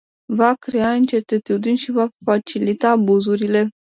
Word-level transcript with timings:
Va 0.33 0.53
crea 0.55 0.93
incertitudini 0.95 1.75
și 1.77 1.91
va 1.91 2.07
facilita 2.25 2.89
abuzurile. 2.89 3.69